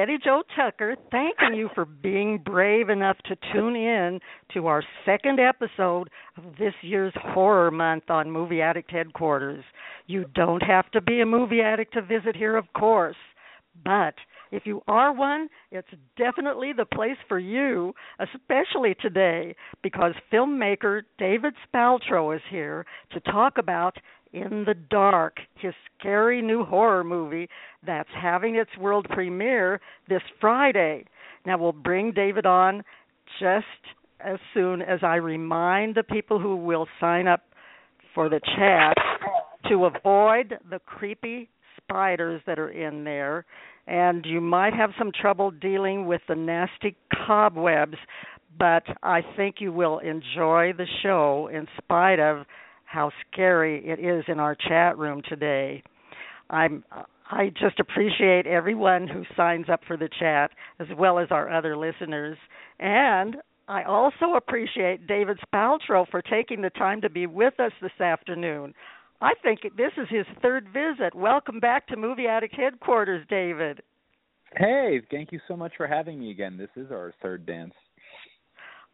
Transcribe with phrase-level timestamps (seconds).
[0.00, 4.18] Betty Jo Tucker thanking you for being brave enough to tune in
[4.54, 9.62] to our second episode of this year's Horror Month on Movie Addict Headquarters.
[10.06, 13.16] You don't have to be a movie addict to visit here, of course.
[13.84, 14.14] But
[14.50, 21.52] if you are one, it's definitely the place for you, especially today, because filmmaker David
[21.68, 23.98] Spaltro is here to talk about
[24.32, 27.48] In the Dark, his scary new horror movie
[27.84, 31.04] that's having its world premiere this Friday.
[31.44, 32.84] Now, we'll bring David on
[33.40, 33.66] just
[34.20, 37.42] as soon as I remind the people who will sign up
[38.14, 38.94] for the chat
[39.68, 43.44] to avoid the creepy spiders that are in there
[43.86, 47.96] and you might have some trouble dealing with the nasty cobwebs
[48.58, 52.44] but I think you will enjoy the show in spite of
[52.90, 55.82] how scary it is in our chat room today.
[56.50, 56.82] I'm
[57.30, 61.76] I just appreciate everyone who signs up for the chat as well as our other
[61.76, 62.36] listeners
[62.80, 63.36] and
[63.68, 68.74] I also appreciate David Spaltro for taking the time to be with us this afternoon.
[69.20, 71.14] I think this is his third visit.
[71.14, 73.82] Welcome back to Movie Addict headquarters, David.
[74.56, 76.56] Hey, thank you so much for having me again.
[76.56, 77.74] This is our third dance.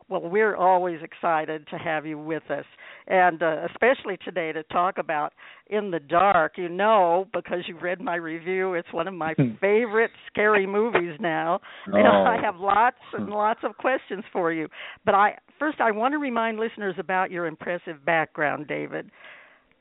[0.09, 2.65] Well, we're always excited to have you with us,
[3.09, 5.33] and uh, especially today to talk about
[5.67, 6.53] In the Dark.
[6.57, 11.61] You know, because you read my review, it's one of my favorite scary movies now.
[11.89, 11.97] Oh.
[11.97, 14.69] And I have lots and lots of questions for you.
[15.05, 19.11] But I first I want to remind listeners about your impressive background, David.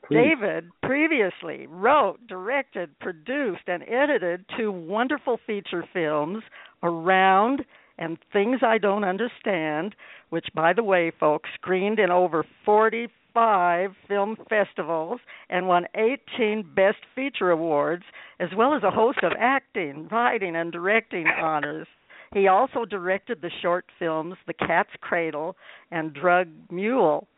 [0.08, 6.42] David previously wrote, directed, produced, and edited two wonderful feature films,
[6.82, 7.64] Around
[7.98, 9.94] and Things I Don't Understand,
[10.30, 16.98] which, by the way, folks, screened in over 45 film festivals and won 18 Best
[17.14, 18.04] Feature Awards,
[18.40, 21.86] as well as a host of acting, writing, and directing honors.
[22.34, 25.56] He also directed the short films The Cat's Cradle
[25.90, 27.28] and Drug Mule.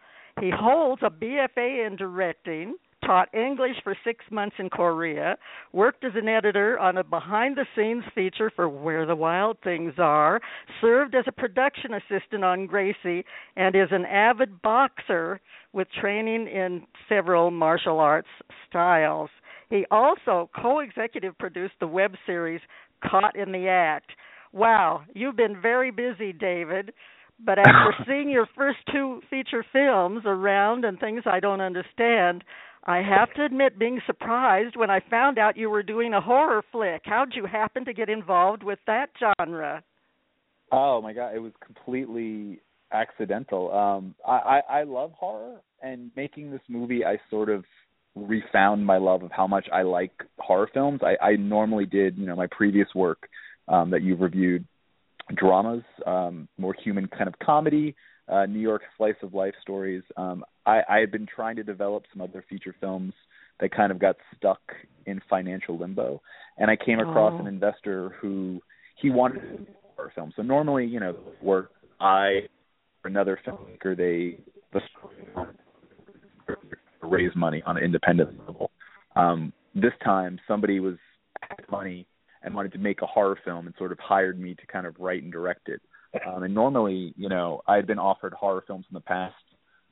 [0.40, 2.76] He holds a BFA in directing,
[3.08, 5.38] taught English for six months in Korea,
[5.72, 9.94] worked as an editor on a behind the scenes feature for Where the Wild Things
[9.96, 10.42] Are,
[10.82, 13.24] served as a production assistant on Gracie,
[13.56, 15.40] and is an avid boxer
[15.72, 18.28] with training in several martial arts
[18.68, 19.30] styles.
[19.70, 22.60] He also co executive produced the web series
[23.02, 24.10] Caught in the Act.
[24.52, 26.92] Wow, you've been very busy, David.
[27.44, 32.44] But after seeing your first two feature films, Around and Things I Don't Understand,
[32.88, 36.64] I have to admit being surprised when I found out you were doing a horror
[36.72, 37.02] flick.
[37.04, 39.84] How'd you happen to get involved with that genre?
[40.72, 43.70] Oh my god, it was completely accidental.
[43.70, 47.62] Um I, I I love horror and making this movie I sort of
[48.16, 51.00] refound my love of how much I like horror films.
[51.02, 53.28] I, I normally did, you know, my previous work
[53.68, 54.64] um that you've reviewed
[55.36, 57.94] dramas, um, more human kind of comedy,
[58.30, 60.02] uh, New York slice of life stories.
[60.16, 63.12] Um, I, I had been trying to develop some other feature films
[63.60, 64.60] that kind of got stuck
[65.06, 66.20] in financial limbo,
[66.58, 67.40] and I came across Oh.
[67.40, 68.60] an investor who
[69.00, 70.32] he wanted a horror film.
[70.36, 72.48] So normally, you know, work I
[73.04, 74.38] or another filmmaker they
[74.72, 74.80] the
[77.02, 78.70] raise money on an independent level.
[79.16, 80.96] Um, this time, somebody was
[81.40, 82.06] had money
[82.42, 84.94] and wanted to make a horror film and sort of hired me to kind of
[84.98, 85.80] write and direct it.
[86.26, 89.34] Um, and normally, you know, I had been offered horror films in the past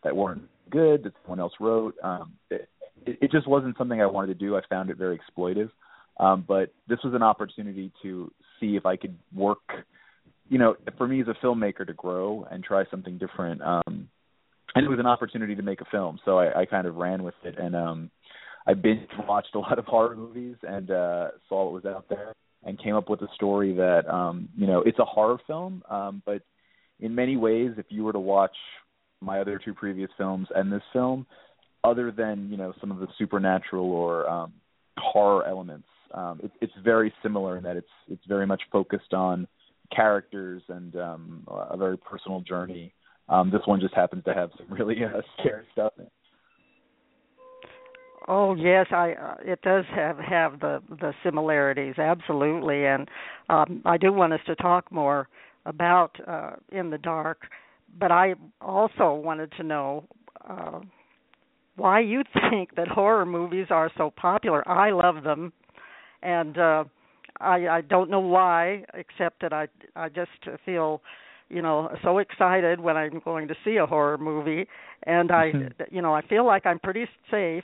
[0.03, 1.95] that weren't good that someone else wrote.
[2.03, 2.69] Um, it,
[3.05, 4.57] it just wasn't something I wanted to do.
[4.57, 5.71] I found it very exploitive.
[6.19, 9.59] Um, but this was an opportunity to see if I could work,
[10.49, 13.61] you know, for me as a filmmaker to grow and try something different.
[13.61, 14.09] Um,
[14.75, 17.23] and it was an opportunity to make a film, so I, I kind of ran
[17.23, 17.59] with it.
[17.59, 18.11] And um,
[18.67, 22.35] I binge watched a lot of horror movies and uh, saw what was out there
[22.67, 26.23] and came up with a story that um, you know it's a horror film, um,
[26.27, 26.43] but
[27.01, 28.57] in many ways, if you were to watch
[29.21, 31.27] my other two previous films and this film,
[31.85, 34.53] other than you know some of the supernatural or um,
[34.99, 39.47] horror elements, um, it, it's very similar in that it's it's very much focused on
[39.95, 42.93] characters and um a very personal journey.
[43.29, 46.13] Um this one just happens to have some really uh, scary stuff in it.
[48.29, 53.09] Oh yes, I uh, it does have have the the similarities absolutely, and
[53.49, 55.29] um, I do want us to talk more
[55.65, 57.43] about uh, in the dark.
[57.99, 60.05] But I also wanted to know
[60.49, 60.81] uh,
[61.77, 64.67] why you think that horror movies are so popular.
[64.69, 65.53] I love them,
[66.23, 66.85] and uh,
[67.41, 70.31] I I don't know why, except that I I just
[70.65, 71.01] feel
[71.49, 74.67] you know so excited when I'm going to see a horror movie,
[75.05, 75.53] and I
[75.93, 77.63] you know I feel like I'm pretty safe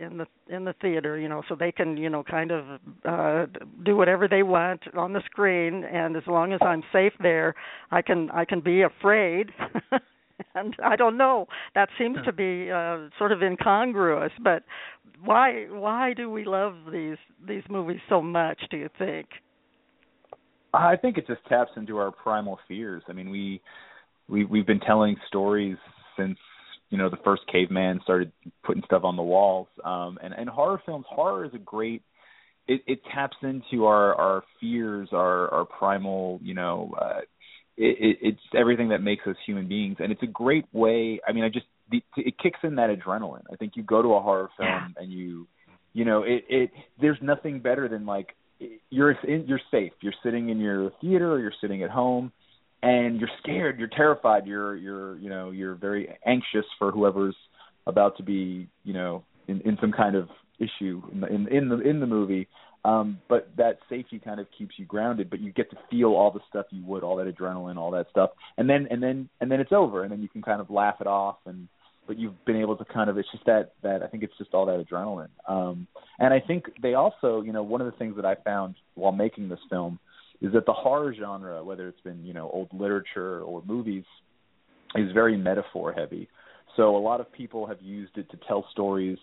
[0.00, 2.64] in the in the theater you know so they can you know kind of
[3.04, 3.46] uh
[3.84, 5.84] do whatever they want on the screen.
[5.84, 7.54] And as long as i'm safe there
[7.90, 9.50] i can i can be afraid.
[10.54, 11.46] And i don't know.
[11.74, 14.32] That seems to be uh sort of incongruous.
[14.42, 14.64] But
[15.22, 19.28] why why do we love these these movies so much do you think?
[20.72, 23.02] I think it just taps into our primal fears.
[23.06, 23.60] I mean we
[24.28, 25.76] we we've been telling stories
[26.16, 26.38] since
[26.90, 28.32] you know the first caveman started
[28.64, 29.68] putting stuff on the walls.
[29.84, 32.02] Um and and horror films horror is a great
[32.68, 37.20] it it taps into our our fears our our primal you know uh
[37.76, 39.96] it, it it's everything that makes us human beings.
[40.00, 43.42] And it's a great way i mean i just the, it kicks in that adrenaline.
[43.52, 45.02] I think you go to a horror film yeah.
[45.02, 45.46] and you
[45.92, 46.70] you know it it
[47.00, 48.34] there's nothing better than like
[48.90, 49.92] you're in, you're safe.
[50.00, 52.32] You're sitting in your theater or you're sitting at home
[52.82, 57.36] and you're scared, you're terrified, you're you're you know you're very anxious for whoever's
[57.86, 60.28] about to be you know in, in some kind of
[60.58, 62.48] issue in the, in, in the in the movie.
[62.82, 66.30] Um, but that safety kind of keeps you grounded, but you get to feel all
[66.30, 69.50] the stuff you would, all that adrenaline, all that stuff, and then and then and
[69.50, 71.68] then it's over, and then you can kind of laugh it off, and
[72.06, 74.54] but you've been able to kind of it's just that that I think it's just
[74.54, 75.86] all that adrenaline, um,
[76.18, 79.12] and I think they also you know one of the things that I found while
[79.12, 79.98] making this film
[80.40, 84.04] is that the horror genre, whether it's been you know old literature or movies,
[84.94, 86.28] is very metaphor heavy.
[86.76, 89.18] So a lot of people have used it to tell stories,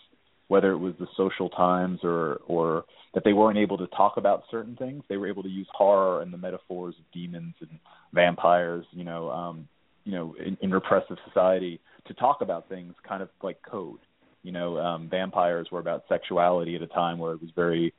[0.48, 4.44] whether it was the social times or or that they weren't able to talk about
[4.52, 5.04] certain things.
[5.10, 7.80] They were able to use horror and the metaphors of demons and
[8.14, 9.68] vampires, you know, um,
[10.04, 14.00] you know, in, in repressive society to talk about things kind of like code.
[14.44, 17.94] You know, um, vampires were about sexuality at a time where it was very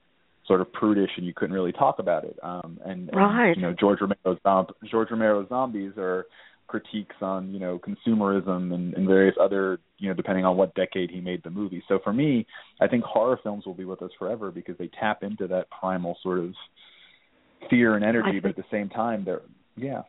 [0.49, 2.37] sort of prudish and you couldn't really talk about it.
[2.43, 6.27] Um, and, and you know George Romero's George Romero's zombies are
[6.67, 11.11] critiques on you know consumerism and, and various other you know depending on what decade
[11.11, 11.85] he made the movie.
[11.87, 12.47] So for me,
[12.81, 16.17] I think horror films will be with us forever because they tap into that primal
[16.23, 16.55] sort of
[17.71, 19.43] fear and energy, think, but at the same time they're
[19.77, 20.03] yeah.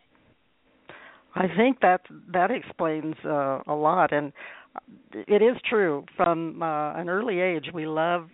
[1.35, 2.01] I think that
[2.33, 4.33] that explains uh, a lot, and
[5.13, 6.05] it is true.
[6.17, 8.29] From uh, an early age, we love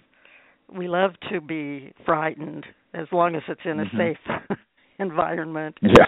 [0.73, 3.97] we love to be frightened as long as it's in a mm-hmm.
[3.97, 4.57] safe
[4.99, 5.77] environment.
[5.81, 6.05] Yeah.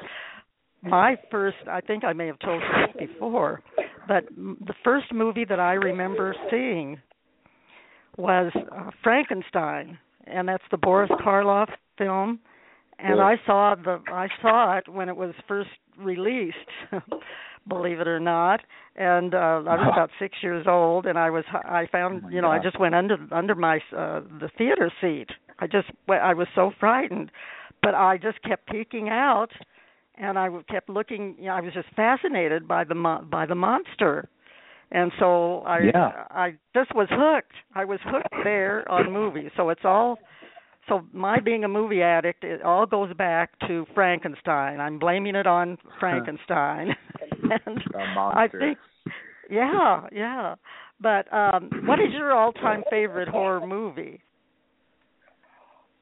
[0.83, 3.62] My first, I think I may have told you this before,
[4.07, 7.01] but the first movie that I remember seeing
[8.18, 12.39] was uh, Frankenstein, and that's the Boris Karloff film.
[13.00, 13.24] And yeah.
[13.24, 15.69] I saw the I saw it when it was first
[16.00, 16.56] released.
[17.67, 18.61] believe it or not.
[18.95, 22.41] And uh, I was about six years old, and I was I found oh you
[22.41, 22.59] know God.
[22.59, 25.27] I just went under under my uh, the theater seat.
[25.59, 27.31] I just I was so frightened,
[27.81, 29.49] but I just kept peeking out,
[30.15, 31.35] and I kept looking.
[31.37, 34.29] You know, I was just fascinated by the mo- by the monster.
[34.89, 36.12] And so I yeah.
[36.29, 37.53] I just was hooked.
[37.75, 39.51] I was hooked there on movies.
[39.57, 40.17] So it's all
[40.88, 45.47] so my being a movie addict it all goes back to frankenstein i'm blaming it
[45.47, 46.95] on frankenstein
[47.66, 47.80] and
[48.34, 48.77] i think
[49.50, 50.56] yeah yeah.
[51.00, 54.22] But um what is your all time favorite horror movie?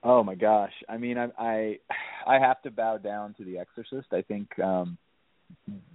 [0.04, 0.74] Oh my gosh.
[0.88, 1.78] I mean i i
[2.28, 4.08] i have to bow down to the exorcist.
[4.12, 4.98] I think um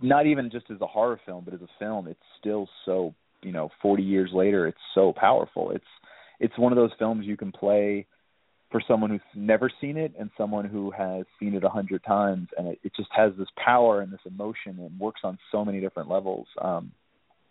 [0.03, 3.53] not even just as a horror film but as a film it's still so you
[3.53, 5.71] know 40 years later it's so powerful.
[5.71, 5.85] It's
[6.39, 8.07] it's one of those films you can play
[8.71, 12.49] for someone who's never seen it and someone who has seen it a hundred times
[12.57, 15.81] and it, it just has this power and this emotion and works on so many
[15.81, 16.47] different levels.
[16.61, 16.93] Um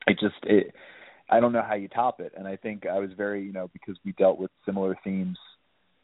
[0.07, 0.73] it just it
[1.29, 2.33] i don't know how you top it.
[2.37, 5.37] And i think i was very you know because we dealt with similar themes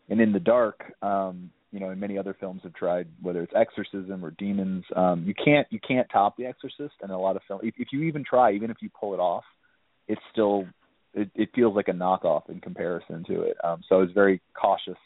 [0.10, 3.54] and in the dark um you know and many other films have tried whether it's
[3.56, 7.42] exorcism or demons um you can't you can't top the exorcist and a lot of
[7.48, 9.44] film if, if you even try even if you pull it off
[10.08, 10.66] it's still
[11.16, 13.58] it, it feels like a knockoff in comparison to it.
[13.64, 14.98] Um, so I was very cautious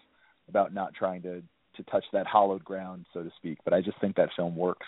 [0.50, 1.42] about not trying to
[1.76, 3.60] to touch that hollowed ground, so to speak.
[3.64, 4.88] But I just think that film works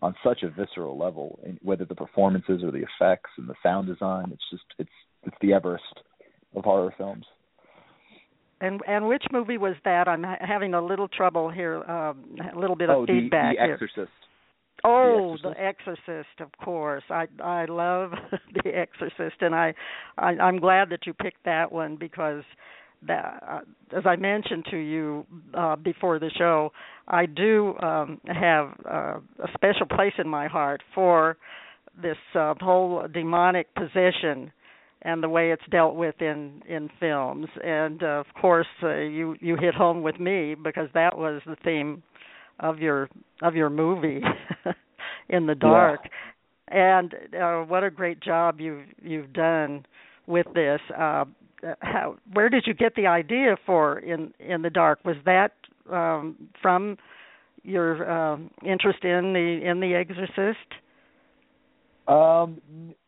[0.00, 3.86] on such a visceral level, and whether the performances or the effects and the sound
[3.86, 4.30] design.
[4.32, 4.90] It's just it's
[5.24, 6.00] it's the Everest
[6.54, 7.24] of horror films.
[8.60, 10.08] And and which movie was that?
[10.08, 13.64] I'm having a little trouble here, um, a little bit oh, of feedback the, the
[13.64, 13.74] here.
[13.74, 14.12] Exorcist.
[14.84, 17.04] Oh, The The Exorcist, of course.
[17.10, 18.12] I I love
[18.64, 19.74] The Exorcist, and I,
[20.18, 22.44] I I'm glad that you picked that one because
[23.06, 26.70] that, uh, as I mentioned to you uh, before the show,
[27.08, 31.36] I do um, have uh, a special place in my heart for
[32.00, 34.52] this uh, whole demonic possession
[35.02, 37.48] and the way it's dealt with in in films.
[37.64, 41.56] And uh, of course, uh, you you hit home with me because that was the
[41.64, 42.02] theme
[42.62, 43.10] of your
[43.42, 44.22] of your movie
[45.28, 46.00] in the dark.
[46.68, 49.84] And uh, what a great job you've you've done
[50.26, 50.80] with this.
[50.98, 51.24] Uh
[51.80, 55.00] how where did you get the idea for in in the dark?
[55.04, 55.52] Was that
[55.92, 56.96] um from
[57.62, 60.58] your um interest in the in the exorcist?
[62.08, 62.60] Um,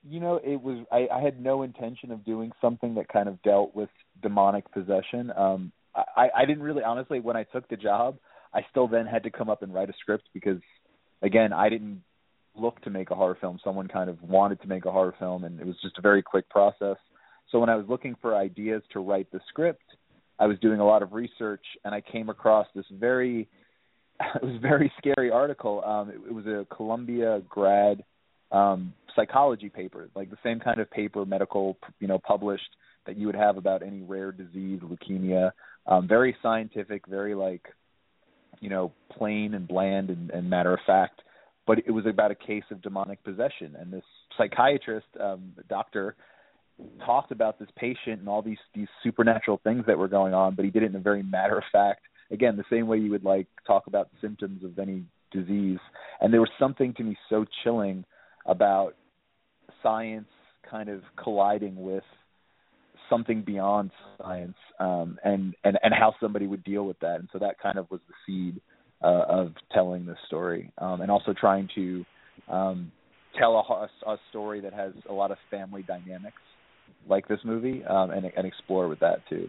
[0.09, 3.43] you know, it was I, I had no intention of doing something that kind of
[3.43, 3.89] dealt with
[4.23, 5.33] demonic possession.
[5.37, 8.19] Um, I, I didn't really honestly when I took the job,
[8.55, 10.61] I still then had to come up and write a script because,
[11.23, 12.03] again, I didn't
[12.57, 13.59] look to make a horror film.
[13.65, 16.23] Someone kind of wanted to make a horror film, and it was just a very
[16.23, 16.97] quick process.
[17.51, 19.83] So when I was looking for ideas to write the script,
[20.39, 23.49] I was doing a lot of research, and I came across this very,
[24.21, 25.83] it was a very scary article.
[25.85, 28.05] Um, it, it was a Columbia grad
[28.53, 33.27] um, psychology paper, like the same kind of paper, medical, you know, published that you
[33.27, 35.51] would have about any rare disease, leukemia.
[35.87, 37.63] Um, very scientific, very like,
[38.61, 41.23] you know, plain and bland and, and matter of fact.
[41.67, 44.05] But it was about a case of demonic possession, and this
[44.37, 46.15] psychiatrist, um, doctor,
[47.05, 50.65] talked about this patient and all these these supernatural things that were going on, but
[50.65, 52.03] he did it in a very matter of fact.
[52.31, 55.79] Again, the same way you would like talk about symptoms of any disease.
[56.21, 58.05] And there was something to me so chilling
[58.47, 58.95] about
[59.83, 60.29] science
[60.69, 62.05] kind of colliding with
[63.11, 67.17] something beyond science um and and and how somebody would deal with that.
[67.17, 68.61] And so that kind of was the seed
[69.03, 72.05] uh, of telling this story um and also trying to
[72.49, 72.91] um
[73.39, 76.37] tell a, a story that has a lot of family dynamics
[77.09, 79.49] like this movie um and and explore with that too.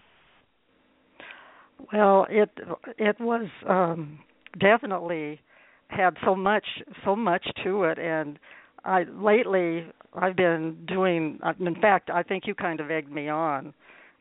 [1.92, 2.50] Well it
[2.98, 4.20] it was um
[4.60, 5.40] definitely
[5.88, 6.66] had so much
[7.04, 8.40] so much to it and
[8.86, 11.40] I lately I've been doing.
[11.44, 13.74] uh, In fact, I think you kind of egged me on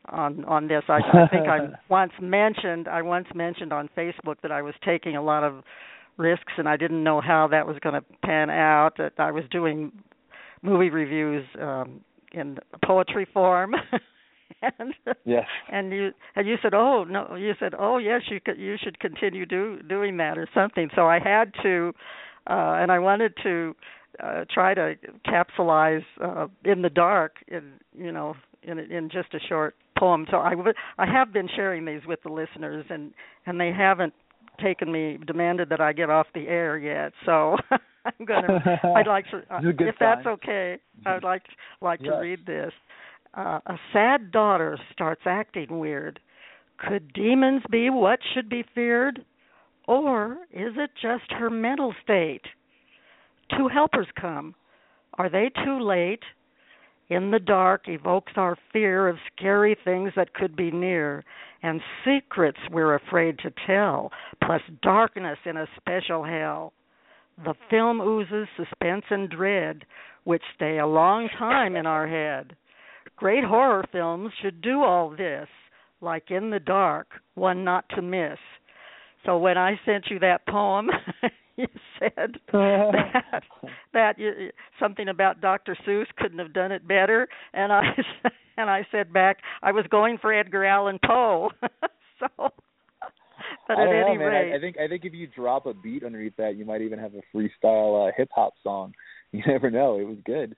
[0.09, 0.83] on on this.
[0.87, 5.15] I, I think I once mentioned I once mentioned on Facebook that I was taking
[5.15, 5.63] a lot of
[6.17, 8.97] risks and I didn't know how that was going to pan out.
[8.97, 9.91] That I was doing
[10.61, 12.01] movie reviews um
[12.33, 13.73] in poetry form.
[14.61, 14.93] and
[15.25, 18.75] yes and you and you said oh no you said oh yes you could you
[18.81, 21.91] should continue do doing that or something so i had to
[22.49, 23.75] uh and i wanted to
[24.23, 24.95] uh, try to
[25.25, 30.25] capsulize uh, in the dark in you know in in just a short poem.
[30.31, 33.13] So I w- I have been sharing these with the listeners and
[33.45, 34.13] and they haven't
[34.61, 37.13] taken me demanded that I get off the air yet.
[37.25, 37.57] So
[38.05, 38.59] I'm gonna
[38.95, 41.43] I'd like to uh, if that's okay I'd like
[41.81, 42.13] like Yes.
[42.13, 42.71] to read this.
[43.33, 46.19] Uh, a sad daughter starts acting weird.
[46.77, 49.25] Could demons be what should be feared?
[49.87, 52.41] Or is it just her mental state?
[53.51, 54.55] Two helpers come.
[55.17, 56.23] Are they too late?
[57.07, 61.23] In the dark evokes our fear of scary things that could be near,
[61.61, 64.11] and secrets we're afraid to tell,
[64.43, 66.73] plus darkness in a special hell.
[67.43, 69.85] The film oozes suspense and dread,
[70.23, 72.55] which stay a long time in our head.
[73.17, 75.47] Great horror films should do all this,
[76.01, 78.39] like In the Dark, one not to miss.
[79.25, 80.89] So when I sent you that poem,
[81.67, 81.67] you
[81.99, 83.43] said that
[83.93, 85.77] that you, something about Dr.
[85.87, 87.81] Seuss couldn't have done it better, and I
[88.57, 91.51] and I said back I was going for Edgar Allan Poe.
[92.19, 92.27] so,
[93.67, 94.27] but I at know, any man.
[94.27, 96.81] rate, I, I think I think if you drop a beat underneath that, you might
[96.81, 98.93] even have a freestyle uh, hip hop song.
[99.31, 99.97] You never know.
[99.99, 100.55] It was good.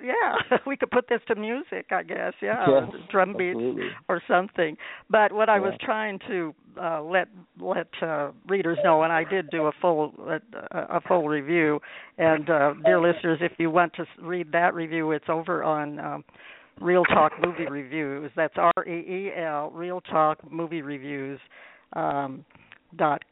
[0.00, 2.32] yeah, we could put this to music, I guess.
[2.40, 3.88] Yeah, Yeah, drum beats absolutely.
[4.08, 4.76] or something.
[5.10, 7.28] But what I was trying to uh, let
[7.60, 11.80] let uh, readers know, and I did do a full a, a full review.
[12.18, 16.24] And uh, dear listeners, if you want to read that review, it's over on um,
[16.80, 18.30] Reel Talk Movie Reviews.
[18.36, 21.40] That's R E E L Reel Talk Movie Reviews.
[21.94, 22.44] Um,
[22.96, 23.22] dot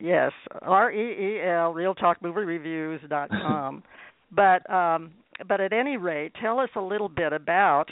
[0.00, 3.82] yes R E E L Reel Talk Movie Reviews dot com.
[4.30, 5.12] but um,
[5.48, 7.86] but at any rate, tell us a little bit about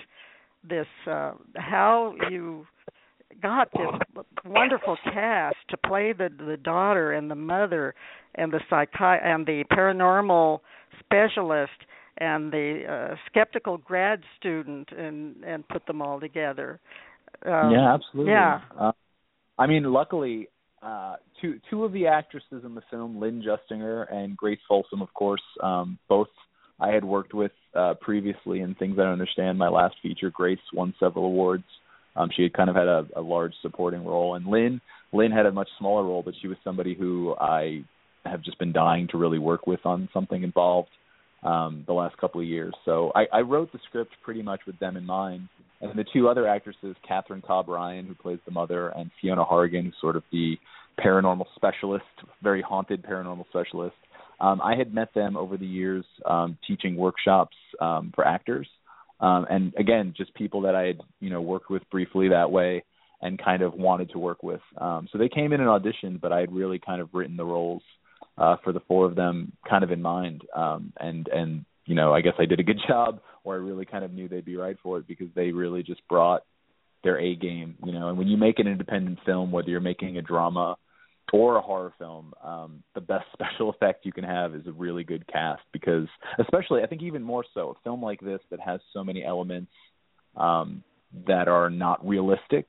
[0.69, 2.67] this uh, how you
[3.41, 7.95] got this wonderful cast to play the the daughter and the mother
[8.35, 10.61] and the psychi- and the paranormal
[11.01, 11.73] specialist
[12.19, 16.81] and the uh, skeptical grad student and and put them all together
[17.45, 18.33] Um, yeah, absolutely.
[18.33, 18.61] Yeah.
[18.79, 18.93] Uh,
[19.59, 20.49] I mean, luckily,
[20.83, 25.13] uh, two two of the actresses in the film, Lynn Justinger and Grace Folsom, of
[25.15, 26.29] course, um, both
[26.79, 29.59] I had worked with uh, previously in Things I Don't Understand.
[29.59, 31.65] My last feature, Grace won several awards.
[32.17, 34.81] Um, she had kind of had a, a large supporting role, and Lynn
[35.12, 37.85] Lynn had a much smaller role, but she was somebody who I
[38.25, 40.90] have just been dying to really work with on something involved
[41.43, 42.75] um, the last couple of years.
[42.85, 45.49] So I, I wrote the script pretty much with them in mind.
[45.81, 49.87] And the two other actresses, Catherine Cobb Ryan, who plays the mother, and Fiona Horrigan,
[49.87, 50.57] who's sort of the
[51.02, 52.05] paranormal specialist,
[52.43, 53.97] very haunted paranormal specialist.
[54.40, 58.69] Um, I had met them over the years um, teaching workshops um, for actors,
[59.21, 62.85] um, and again, just people that I had you know worked with briefly that way
[63.23, 64.62] and kind of wanted to work with.
[64.79, 67.45] Um, so they came in and auditioned, but I had really kind of written the
[67.45, 67.83] roles
[68.39, 72.12] uh, for the four of them kind of in mind, um, and and you know
[72.12, 74.57] I guess I did a good job, or I really kind of knew they'd be
[74.57, 76.43] right for it because they really just brought
[77.03, 78.09] their A game, you know.
[78.09, 80.77] And when you make an independent film, whether you're making a drama
[81.33, 85.05] or a horror film, um, the best special effect you can have is a really
[85.05, 86.07] good cast because,
[86.39, 89.73] especially, I think even more so, a film like this that has so many elements
[90.37, 90.83] um,
[91.27, 92.67] that are not realistic,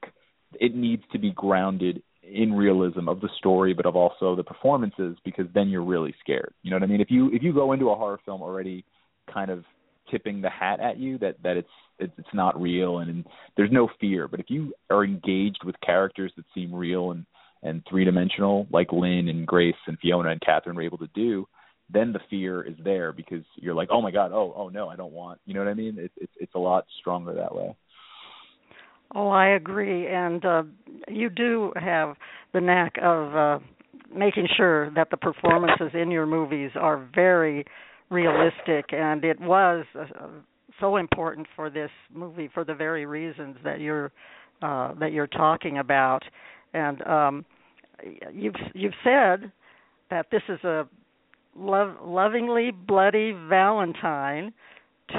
[0.59, 5.17] it needs to be grounded in realism of the story, but of also the performances,
[5.25, 6.53] because then you're really scared.
[6.61, 7.01] You know what I mean?
[7.01, 8.85] If you if you go into a horror film already
[9.31, 9.63] kind of
[10.09, 13.25] tipping the hat at you that that it's it's, not real and, and
[13.55, 17.25] there's no fear, but if you are engaged with characters that seem real and
[17.63, 21.47] and three dimensional, like Lynn and Grace and Fiona and Catherine were able to do,
[21.89, 24.95] then the fear is there because you're like, oh my god, oh oh no, I
[24.95, 25.39] don't want.
[25.45, 25.95] You know what I mean?
[25.97, 27.75] It's it's it's a lot stronger that way.
[29.13, 30.63] Oh, I agree, and uh,
[31.09, 32.15] you do have
[32.53, 33.59] the knack of uh,
[34.15, 37.65] making sure that the performances in your movies are very
[38.09, 40.27] realistic, and it was uh,
[40.79, 44.11] so important for this movie for the very reasons that you're
[44.61, 46.23] uh, that you're talking about.
[46.73, 47.45] And um,
[48.31, 49.51] you've you've said
[50.09, 50.87] that this is a
[51.55, 54.53] love, lovingly bloody Valentine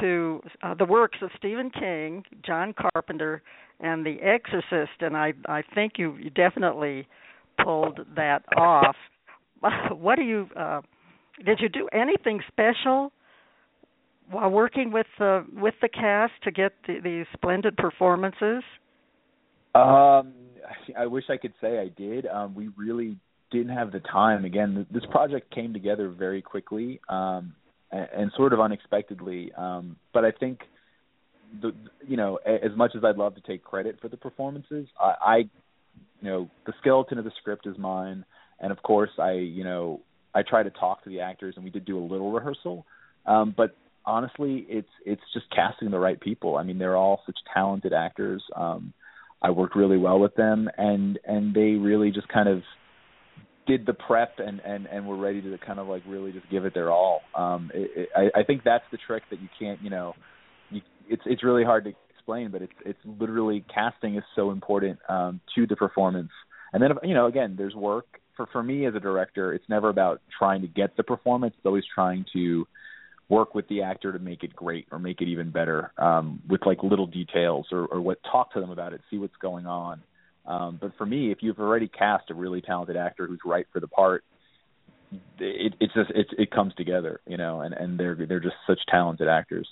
[0.00, 3.42] to uh, the works of Stephen King, John Carpenter,
[3.80, 7.06] and The Exorcist, and I I think you, you definitely
[7.62, 8.96] pulled that off.
[9.92, 10.80] What do you uh,
[11.44, 13.12] did you do anything special
[14.28, 18.64] while working with the with the cast to get the, these splendid performances?
[19.74, 20.32] Um,
[20.98, 22.26] I wish I could say I did.
[22.26, 23.16] Um, we really
[23.50, 24.44] didn't have the time.
[24.44, 27.54] Again, this project came together very quickly um,
[27.90, 29.52] and, and sort of unexpectedly.
[29.56, 30.60] Um, but I think
[31.60, 31.72] the
[32.06, 35.36] you know as much as I'd love to take credit for the performances, I, I
[35.36, 35.48] you
[36.22, 38.24] know the skeleton of the script is mine,
[38.60, 40.00] and of course I you know
[40.34, 42.86] I try to talk to the actors, and we did do a little rehearsal.
[43.26, 46.56] Um, but honestly, it's it's just casting the right people.
[46.56, 48.42] I mean, they're all such talented actors.
[48.56, 48.94] Um,
[49.42, 52.62] I worked really well with them, and and they really just kind of
[53.66, 56.64] did the prep and and and were ready to kind of like really just give
[56.64, 57.20] it their all.
[57.34, 60.14] Um, it, it, I, I think that's the trick that you can't, you know,
[60.70, 64.98] you, it's it's really hard to explain, but it's it's literally casting is so important
[65.08, 66.30] um, to the performance.
[66.72, 69.52] And then you know, again, there's work for for me as a director.
[69.52, 71.54] It's never about trying to get the performance.
[71.56, 72.66] It's always trying to
[73.28, 76.60] work with the actor to make it great or make it even better um, with
[76.66, 80.02] like little details or, or what talk to them about it, see what's going on.
[80.44, 83.80] Um, but for me, if you've already cast a really talented actor who's right for
[83.80, 84.24] the part,
[85.38, 88.80] it, it's just it, it comes together, you know, and, and they're they're just such
[88.88, 89.68] talented actors.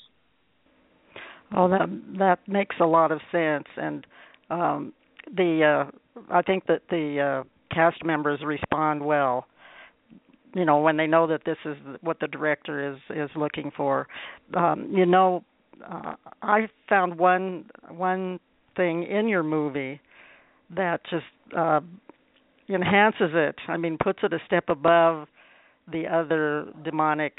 [1.56, 4.06] Oh, that that makes a lot of sense, and
[4.50, 4.92] um,
[5.34, 9.46] the uh, I think that the uh, cast members respond well.
[10.54, 14.08] You know, when they know that this is what the director is is looking for.
[14.54, 15.44] Um, you know,
[15.88, 18.40] uh, I found one one
[18.76, 20.00] thing in your movie
[20.74, 21.24] that just
[21.56, 21.80] uh,
[22.68, 23.56] enhances it.
[23.68, 25.26] I mean, puts it a step above
[25.90, 27.34] the other demonic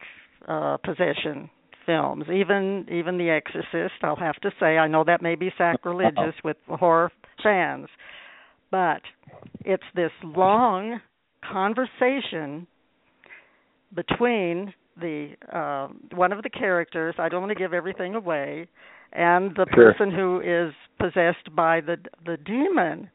[0.48, 1.50] uh, possession
[1.86, 3.96] films, even even The Exorcist.
[4.04, 7.12] I'll have to say, I know that may be sacrilegious with horror
[7.44, 7.88] fans,
[8.70, 9.02] but
[9.66, 11.00] it's this long
[11.50, 12.68] conversation
[13.96, 17.16] between the uh, one of the characters.
[17.18, 18.68] I don't want to give everything away,
[19.14, 19.94] and the sure.
[19.94, 23.10] person who is possessed by the the demon.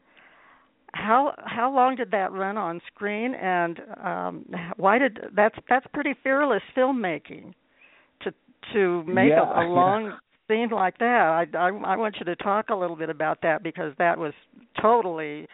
[0.92, 6.14] How how long did that run on screen, and um, why did that's that's pretty
[6.22, 7.52] fearless filmmaking
[8.22, 8.32] to
[8.72, 10.16] to make yeah, a, a long
[10.48, 11.04] scene like that.
[11.54, 14.32] I, I I want you to talk a little bit about that because that was
[14.80, 15.46] totally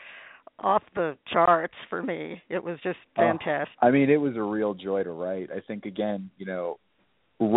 [0.58, 2.42] off the charts for me.
[2.48, 3.74] It was just oh, fantastic.
[3.80, 5.50] I mean, it was a real joy to write.
[5.50, 6.78] I think again, you know,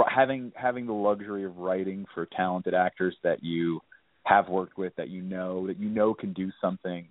[0.07, 3.81] having having the luxury of writing for talented actors that you
[4.25, 7.07] have worked with that you know that you know can do something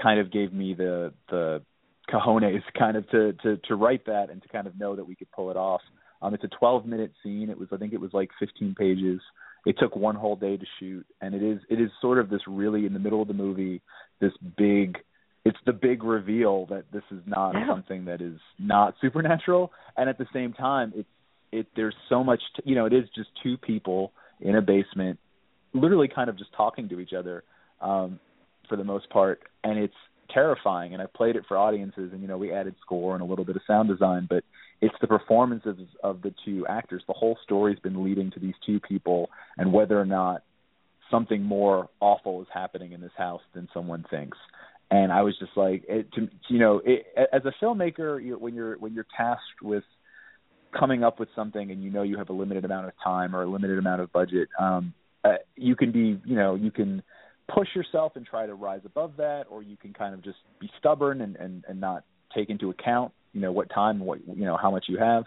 [0.00, 1.62] kind of gave me the the
[2.10, 5.14] cojones kind of to to to write that and to kind of know that we
[5.14, 5.82] could pull it off.
[6.20, 7.50] Um, it's a 12 minute scene.
[7.50, 9.20] It was I think it was like 15 pages.
[9.68, 12.40] It took one whole day to shoot, and it is it is sort of this
[12.48, 13.82] really in the middle of the movie
[14.18, 14.96] this big.
[15.44, 17.66] It's the big reveal that this is not Yeah.
[17.68, 21.08] something that is not supernatural, and at the same time, it's
[21.52, 21.66] it.
[21.76, 22.86] There's so much, t- you know.
[22.86, 25.18] It is just two people in a basement,
[25.74, 27.44] literally kind of just talking to each other,
[27.82, 28.20] um,
[28.70, 30.00] for the most part, and it's
[30.32, 30.92] terrifying.
[30.92, 33.44] And I played it for audiences, and you know, we added score and a little
[33.44, 34.44] bit of sound design, but
[34.80, 37.02] it's the performances of the two actors.
[37.06, 40.42] The whole story's been leading to these two people, and whether or not
[41.10, 44.36] something more awful is happening in this house than someone thinks.
[44.90, 48.54] And I was just like, it, to, you know, it, as a filmmaker, you, when
[48.54, 49.84] you're when you're tasked with
[50.78, 53.42] coming up with something and you know you have a limited amount of time or
[53.42, 57.02] a limited amount of budget, um, uh, you can be, you know, you can
[57.52, 60.70] push yourself and try to rise above that, or you can kind of just be
[60.78, 64.56] stubborn and and, and not take into account, you know, what time, what you know,
[64.56, 65.24] how much you have.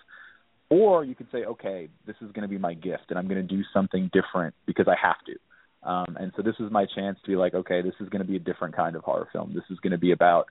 [0.70, 3.46] Or you could say, okay, this is going to be my gift, and I'm going
[3.46, 5.90] to do something different because I have to.
[5.90, 8.28] Um, and so this is my chance to be like, okay, this is going to
[8.28, 9.52] be a different kind of horror film.
[9.54, 10.46] This is going to be about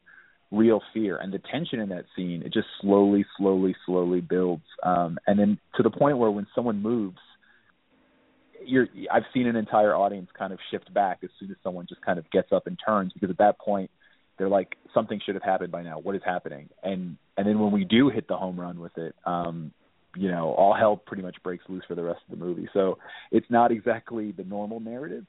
[0.50, 2.42] real fear and the tension in that scene.
[2.44, 6.82] It just slowly, slowly, slowly builds, um, and then to the point where when someone
[6.82, 7.18] moves,
[8.64, 8.86] you're.
[9.12, 12.18] I've seen an entire audience kind of shift back as soon as someone just kind
[12.18, 13.90] of gets up and turns because at that point
[14.38, 15.98] they're like something should have happened by now.
[15.98, 16.68] What is happening?
[16.82, 19.72] And and then when we do hit the home run with it, um,
[20.16, 22.68] you know, all hell pretty much breaks loose for the rest of the movie.
[22.72, 22.98] So
[23.30, 25.26] it's not exactly the normal narrative.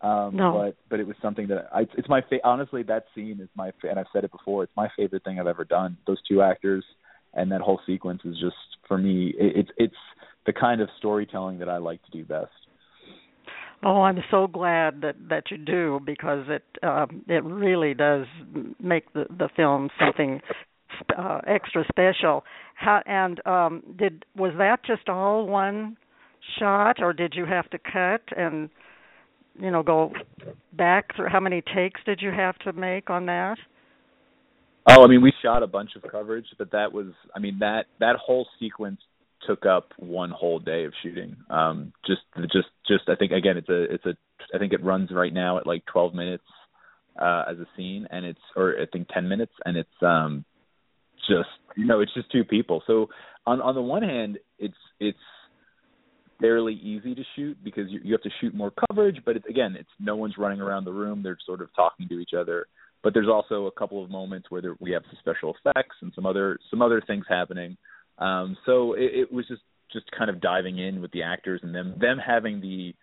[0.00, 0.52] Um, No.
[0.52, 3.72] but but it was something that I it's my fa- honestly that scene is my
[3.80, 5.96] fa- and I've said it before it's my favorite thing I've ever done.
[6.06, 6.84] Those two actors
[7.32, 8.56] and that whole sequence is just
[8.86, 9.96] for me it, it's it's
[10.46, 12.52] the kind of storytelling that I like to do best.
[13.82, 18.26] Oh, I'm so glad that that you do because it um, it really does
[18.80, 20.40] make the the film something
[21.16, 22.44] uh, extra special.
[22.74, 25.96] How and um, did was that just all one
[26.58, 28.70] shot, or did you have to cut and
[29.60, 30.12] you know go
[30.72, 31.28] back through?
[31.28, 33.56] How many takes did you have to make on that?
[34.86, 37.86] Oh, I mean, we shot a bunch of coverage, but that was, I mean, that
[38.00, 39.00] that whole sequence
[39.46, 41.36] took up one whole day of shooting.
[41.50, 43.08] Um, just, just, just.
[43.08, 44.16] I think again, it's a, it's a.
[44.54, 46.44] I think it runs right now at like 12 minutes
[47.20, 50.44] uh, as a scene, and it's, or I think 10 minutes, and it's um,
[51.28, 52.82] just, you know, it's just two people.
[52.86, 53.08] So
[53.46, 55.18] on on the one hand, it's it's
[56.40, 59.76] fairly easy to shoot because you, you have to shoot more coverage, but it's again,
[59.78, 62.66] it's no one's running around the room; they're sort of talking to each other
[63.04, 66.10] but there's also a couple of moments where there, we have some special effects and
[66.14, 67.76] some other some other things happening.
[68.18, 71.74] Um, so it, it was just just kind of diving in with the actors and
[71.74, 72.94] them them having the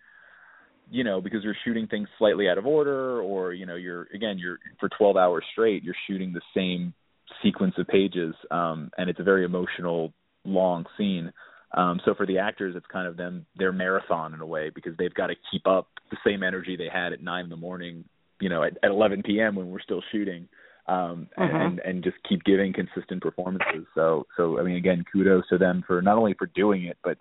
[0.91, 4.37] you know because you're shooting things slightly out of order or you know you're again
[4.37, 6.93] you're for 12 hours straight you're shooting the same
[7.41, 10.11] sequence of pages um and it's a very emotional
[10.43, 11.31] long scene
[11.77, 14.93] um so for the actors it's kind of them their marathon in a way because
[14.97, 18.03] they've got to keep up the same energy they had at 9 in the morning
[18.41, 19.55] you know at, at 11 p.m.
[19.55, 20.47] when we're still shooting
[20.87, 21.65] um and, Mhm.
[21.65, 25.83] and and just keep giving consistent performances so so I mean again kudos to them
[25.85, 27.17] for not only for doing it but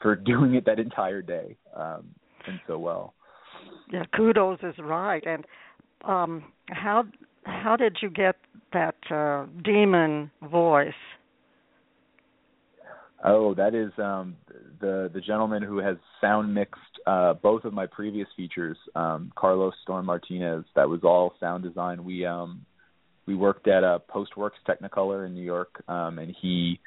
[0.00, 2.14] for doing it that entire day um
[2.46, 3.14] and so well
[3.92, 5.22] Yeah, kudos is right.
[5.26, 5.44] And
[6.04, 7.04] um, how
[7.44, 8.36] how did you get
[8.72, 10.92] that uh, demon voice?
[13.22, 14.36] Oh, that is um,
[14.80, 19.74] the the gentleman who has sound mixed uh, both of my previous features, um, Carlos
[19.82, 20.64] Storm Martinez.
[20.74, 22.04] That was all sound design.
[22.04, 22.64] We um,
[23.30, 26.80] we worked at uh, Postworks Technicolor in New York, um, and he,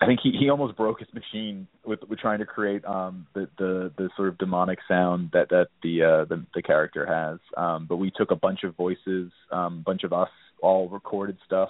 [0.00, 3.50] I think he he almost broke his machine with with trying to create um, the
[3.58, 7.38] the the sort of demonic sound that that the uh, the, the character has.
[7.54, 10.30] Um, but we took a bunch of voices, um, a bunch of us,
[10.62, 11.68] all recorded stuff,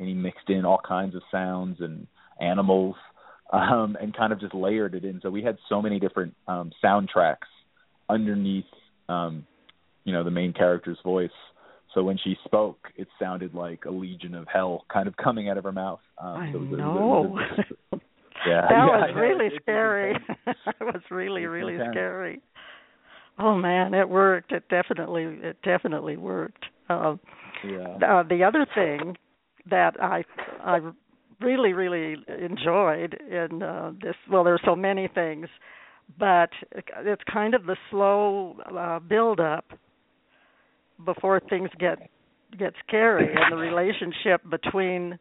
[0.00, 2.08] and he mixed in all kinds of sounds and
[2.40, 2.96] animals
[3.52, 5.20] um, and kind of just layered it in.
[5.22, 7.46] So we had so many different um, soundtracks
[8.08, 8.64] underneath,
[9.08, 9.46] um,
[10.02, 11.30] you know, the main character's voice.
[11.96, 15.56] So when she spoke, it sounded like a legion of hell kind of coming out
[15.56, 16.00] of her mouth.
[16.22, 16.80] Um, I so it was- it was-
[17.92, 17.98] know.
[18.46, 20.14] yeah, that yeah, was yeah, really scary.
[20.46, 22.40] that was really really scary.
[23.38, 24.52] Oh man, it worked.
[24.52, 26.66] It definitely it definitely worked.
[26.90, 27.18] Um,
[27.64, 27.96] Yeah.
[28.06, 29.16] uh, the other thing
[29.70, 30.22] that I
[30.62, 30.80] I
[31.40, 35.48] really really enjoyed in uh, this well there there's so many things
[36.18, 36.50] but
[36.98, 39.64] it's kind of the slow uh, build up
[41.04, 41.98] before things get
[42.58, 45.18] get scary and the relationship between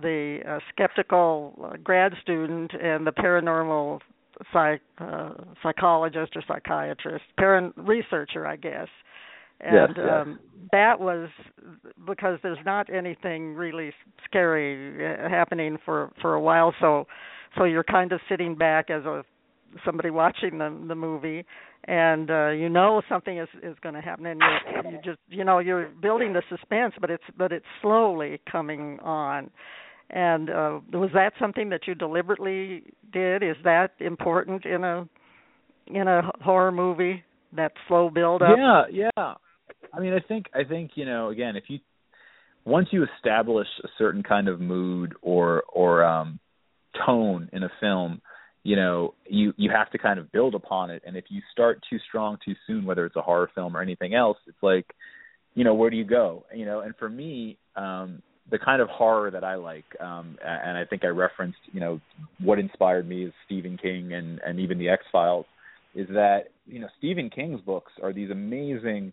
[0.00, 4.00] the uh, skeptical uh, grad student and the paranormal
[4.52, 8.88] psych uh, psychologist or psychiatrist, parent researcher, I guess.
[9.60, 10.06] And yes.
[10.10, 10.38] um
[10.72, 11.28] that was
[12.06, 13.92] because there's not anything really
[14.24, 17.06] scary uh, happening for for a while so
[17.56, 19.22] so you're kind of sitting back as a
[19.84, 21.44] somebody watching the the movie
[21.84, 25.44] and uh you know something is is going to happen and you you just you
[25.44, 29.50] know you're building the suspense but it's but it's slowly coming on.
[30.10, 33.42] And uh was that something that you deliberately did?
[33.42, 35.08] Is that important in a
[35.86, 38.84] in a horror movie that slow build up Yeah,
[39.16, 39.34] yeah.
[39.92, 41.78] I mean, I think I think you know, again, if you
[42.64, 46.38] once you establish a certain kind of mood or or um
[47.06, 48.20] tone in a film,
[48.64, 51.02] you know, you you have to kind of build upon it.
[51.06, 54.14] And if you start too strong too soon, whether it's a horror film or anything
[54.14, 54.86] else, it's like,
[55.54, 56.44] you know, where do you go?
[56.54, 60.76] You know, and for me, um the kind of horror that I like, um, and
[60.76, 62.00] I think I referenced, you know,
[62.40, 65.46] what inspired me is Stephen King and and even the X Files,
[65.94, 69.12] is that you know Stephen King's books are these amazing.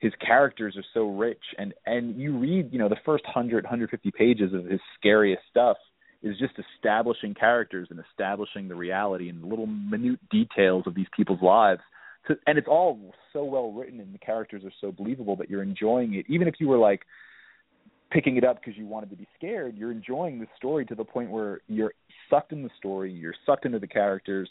[0.00, 4.10] His characters are so rich, and and you read, you know, the first 100, 150
[4.12, 5.76] pages of his scariest stuff
[6.22, 11.06] is just establishing characters and establishing the reality and the little minute details of these
[11.16, 11.80] people's lives.
[12.28, 15.62] So, and it's all so well written, and the characters are so believable that you're
[15.62, 17.00] enjoying it, even if you were like
[18.10, 21.04] picking it up because you wanted to be scared, you're enjoying the story to the
[21.04, 21.92] point where you're
[22.28, 24.50] sucked in the story, you're sucked into the characters,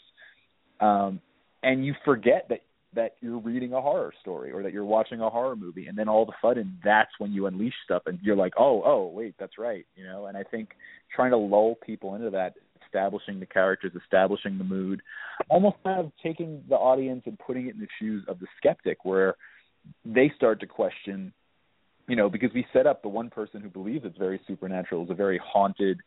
[0.80, 1.20] um,
[1.62, 2.60] and you forget that
[2.94, 6.08] that you're reading a horror story or that you're watching a horror movie, and then
[6.08, 9.34] all of a sudden that's when you unleash stuff, and you're like, oh, oh, wait,
[9.38, 10.26] that's right, you know.
[10.26, 10.70] And I think
[11.14, 15.02] trying to lull people into that, establishing the characters, establishing the mood,
[15.48, 19.04] almost kind of taking the audience and putting it in the shoes of the skeptic,
[19.04, 19.36] where
[20.04, 21.32] they start to question
[22.10, 25.10] you know, because we set up the one person who believes it's very supernatural is
[25.10, 26.00] a very haunted,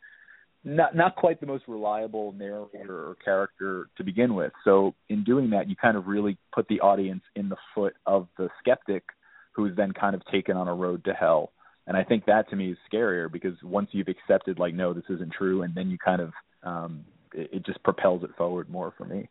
[0.63, 4.51] not not quite the most reliable narrator or character to begin with.
[4.63, 8.27] So in doing that, you kind of really put the audience in the foot of
[8.37, 9.03] the skeptic,
[9.53, 11.51] who's then kind of taken on a road to hell.
[11.85, 15.03] And I think that to me is scarier because once you've accepted, like, no, this
[15.09, 16.31] isn't true, and then you kind of,
[16.63, 19.27] um, it, it just propels it forward more for me.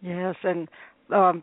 [0.00, 0.68] Yes, and
[1.12, 1.42] um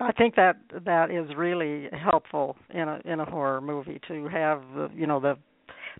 [0.00, 4.62] I think that that is really helpful in a in a horror movie to have
[4.74, 5.36] the you know the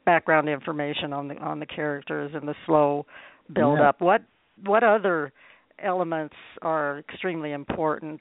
[0.05, 3.07] background information on the on the characters and the slow
[3.53, 3.89] build Yeah.
[3.89, 4.01] up.
[4.01, 4.23] What
[4.65, 5.33] what other
[5.79, 8.21] elements are extremely important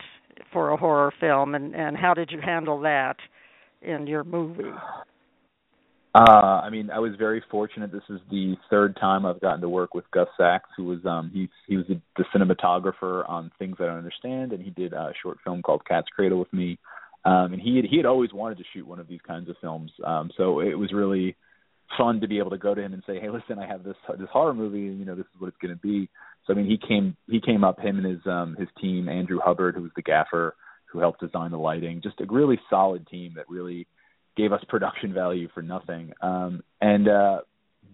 [0.51, 3.17] for a horror film and and how did you handle that
[3.81, 4.71] in your movie?
[6.15, 7.91] Uh, I mean, I was very fortunate.
[7.91, 11.29] This is the third time I've gotten to work with Gus Sachs, who was um
[11.33, 15.37] he he was the cinematographer on Things I Don't Understand, and he did a short
[15.43, 16.79] film called Cat's Cradle with me.
[17.25, 19.57] Um, and he had he had always wanted to shoot one of these kinds of
[19.59, 19.91] films.
[20.03, 21.35] Um, so it was really
[21.97, 23.95] fun to be able to go to him and say, "Hey, listen, I have this
[24.17, 26.09] this horror movie, and you know this is what it's going to be."
[26.45, 29.39] So I mean, he came he came up him and his um his team, Andrew
[29.43, 30.55] Hubbard, who was the gaffer,
[30.91, 33.87] who helped design the lighting, just a really solid team that really
[34.35, 36.11] gave us production value for nothing.
[36.21, 37.39] Um, and uh,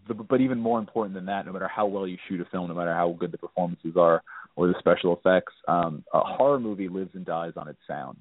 [0.08, 2.68] the, but even more important than that, no matter how well you shoot a film,
[2.68, 4.22] no matter how good the performances are
[4.56, 8.18] or the special effects, um, a horror movie lives and dies on its sound.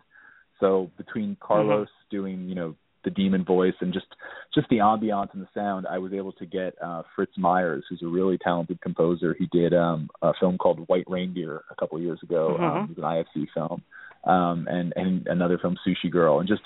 [0.60, 4.06] So between Carlos doing, you know, the demon voice and just
[4.54, 8.02] just the ambiance and the sound, I was able to get uh, Fritz Myers, who's
[8.02, 9.34] a really talented composer.
[9.38, 12.56] He did um, a film called White Reindeer a couple of years ago.
[12.58, 12.62] Mhm.
[12.62, 13.82] Um, it was an IFC film,
[14.24, 16.62] um, and and another film, Sushi Girl, and just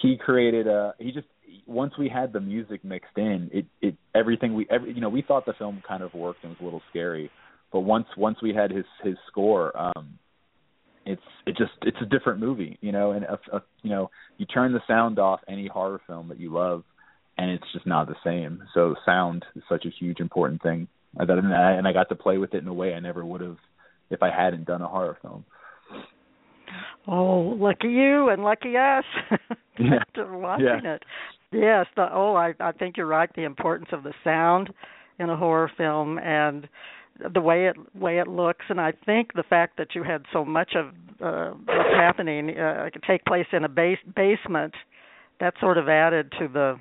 [0.00, 1.26] he created a he just
[1.66, 5.22] once we had the music mixed in it it everything we every you know we
[5.22, 7.30] thought the film kind of worked and was a little scary
[7.72, 10.18] but once once we had his his score um
[11.06, 14.46] it's it just it's a different movie you know and a, a, you know you
[14.46, 16.82] turn the sound off any horror film that you love
[17.38, 21.54] and it's just not the same so sound is such a huge important thing and
[21.54, 23.56] I, and I got to play with it in a way I never would have
[24.10, 25.44] if I hadn't done a horror film
[27.06, 29.04] Oh, lucky you and lucky us
[29.78, 29.96] Yeah.
[30.00, 30.94] after watching Yeah.
[30.94, 31.02] it.
[31.52, 34.70] Yes, the oh I I think you're right the importance of the sound
[35.18, 36.68] in a horror film and
[37.32, 40.44] the way it way it looks and I think the fact that you had so
[40.44, 40.86] much of
[41.22, 44.74] uh what's happening uh take place in a base basement
[45.40, 46.80] that sort of added to the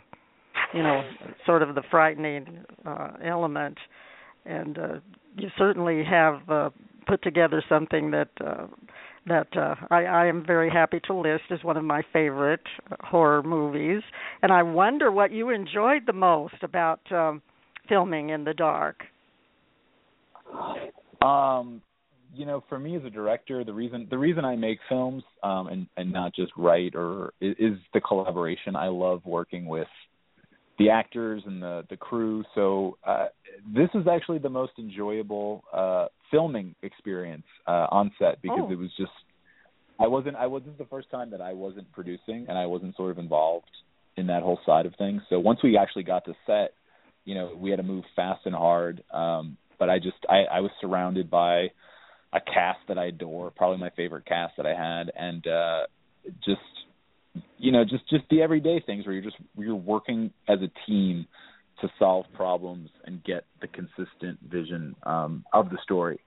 [0.74, 1.02] you know
[1.46, 3.78] sort of the frightening uh element
[4.46, 4.88] and uh
[5.38, 6.70] you certainly have uh
[7.06, 8.66] put together something that uh
[9.26, 12.96] that uh, I, I am very happy to list as one of my favorite uh,
[13.00, 14.02] horror movies.
[14.42, 17.42] And I wonder what you enjoyed the most about um,
[17.88, 19.04] filming in the dark.
[21.22, 21.82] Um,
[22.36, 25.68] you know, for me as a director, the reason the reason I make films um,
[25.68, 28.76] and and not just write or is, is the collaboration.
[28.76, 29.88] I love working with
[30.80, 32.44] the actors and the the crew.
[32.56, 33.28] So uh,
[33.74, 38.72] this was actually the most enjoyable uh, filming experience uh, on set because Oh.
[38.72, 39.12] it was just
[40.00, 43.12] I wasn't I wasn't the first time that I wasn't producing and I wasn't sort
[43.12, 43.70] of involved
[44.18, 45.22] in that whole side of things.
[45.30, 46.74] So once we actually got to set,
[47.26, 49.04] you know, we had to move fast and hard.
[49.12, 51.68] Um, but I just I, I was surrounded by
[52.32, 55.82] a cast that I adore, probably my favorite cast that I had, and uh,
[56.46, 56.62] just
[57.58, 61.28] you know just just the everyday things where you're just you're working as a team
[61.82, 66.22] to solve problems and get the consistent vision um, of the story.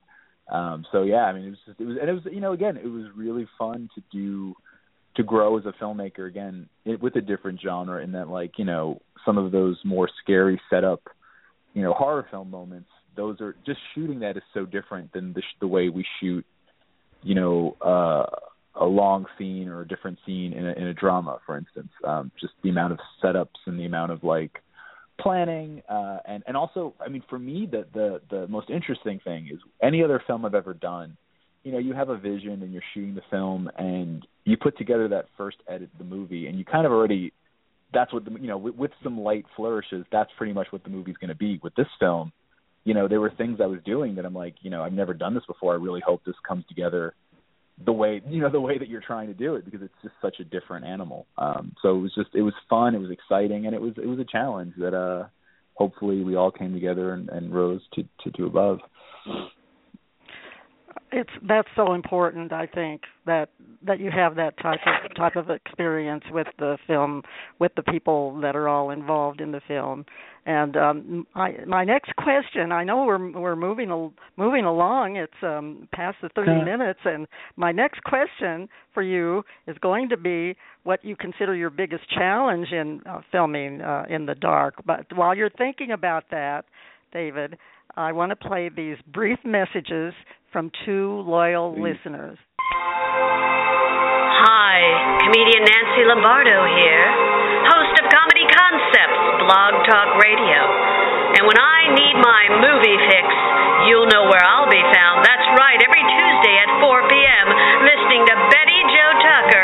[0.51, 2.53] Um, so yeah, I mean it was just it was and it was you know
[2.53, 4.53] again it was really fun to do
[5.15, 8.65] to grow as a filmmaker again it, with a different genre in that like you
[8.65, 11.01] know some of those more scary setup
[11.73, 15.41] you know horror film moments those are just shooting that is so different than the
[15.59, 16.45] the way we shoot
[17.23, 18.25] you know uh
[18.79, 21.89] a long scene or a different scene in a in a drama for instance.
[22.05, 24.61] Um just the amount of setups and the amount of like
[25.19, 29.49] planning uh and and also i mean for me the the the most interesting thing
[29.51, 31.17] is any other film i've ever done
[31.63, 35.07] you know you have a vision and you're shooting the film and you put together
[35.07, 37.33] that first edit of the movie and you kind of already
[37.93, 40.89] that's what the you know with, with some light flourishes that's pretty much what the
[40.89, 42.31] movie's going to be with this film
[42.87, 45.13] you know there were things i was doing that i'm like you know i've never
[45.13, 45.73] done this before.
[45.73, 47.13] I really hope this comes together
[47.85, 50.15] the way you know the way that you're trying to do it because it's just
[50.21, 51.27] such a different animal.
[51.37, 52.95] Um so it was just it was fun.
[52.95, 53.65] It was exciting.
[53.65, 55.27] And it was it was a challenge that uh
[55.73, 58.79] hopefully we all came together and, and rose to to do above
[61.11, 63.49] it's that's so important i think that
[63.85, 67.21] that you have that type of type of experience with the film
[67.59, 70.05] with the people that are all involved in the film
[70.45, 73.89] and um my my next question i know we're we're moving
[74.37, 76.63] moving along it's um past the 30 Okay.
[76.63, 81.69] minutes and my next question for you is going to be what you consider your
[81.69, 86.65] biggest challenge in uh, filming uh, in the dark but while you're thinking about that
[87.13, 87.57] david
[87.97, 90.13] I want to play these brief messages
[90.53, 91.97] from two loyal Please.
[91.97, 92.37] listeners.
[94.37, 94.77] Hi,
[95.25, 97.05] comedian Nancy Lombardo here,
[97.73, 100.61] host of Comedy Concepts Blog Talk Radio.
[101.41, 103.25] And when I need my movie fix,
[103.89, 105.25] you'll know where I'll be found.
[105.25, 107.45] That's right, every Tuesday at 4 p.m.,
[107.81, 109.56] listening to Betty Jo Tucker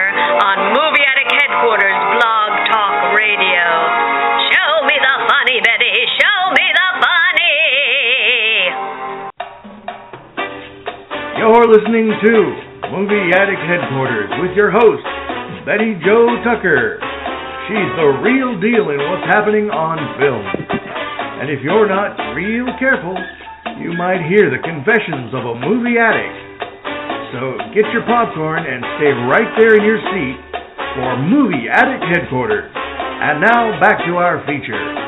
[11.63, 12.33] You're listening to
[12.91, 14.99] Movie Addict Headquarters with your host,
[15.63, 16.99] Betty Jo Tucker.
[17.71, 20.43] She's the real deal in what's happening on film.
[20.43, 23.15] And if you're not real careful,
[23.79, 26.35] you might hear the confessions of a movie addict.
[27.31, 30.35] So get your popcorn and stay right there in your seat
[30.99, 32.67] for Movie Addict Headquarters.
[32.75, 35.02] And now back to our feature.